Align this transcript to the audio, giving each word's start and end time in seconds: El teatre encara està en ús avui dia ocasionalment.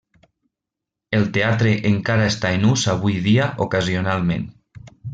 El 1.17 1.25
teatre 1.35 1.75
encara 1.91 2.31
està 2.31 2.55
en 2.59 2.67
ús 2.73 2.89
avui 2.97 3.21
dia 3.31 3.55
ocasionalment. 3.71 4.53